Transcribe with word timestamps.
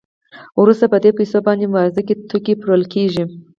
وروسته 0.61 0.85
په 0.93 0.97
دې 1.03 1.11
پیسو 1.17 1.37
باندې 1.47 1.65
بازار 1.73 2.03
کې 2.07 2.15
توکي 2.29 2.53
پېرل 2.59 2.83
کېږي 2.93 3.23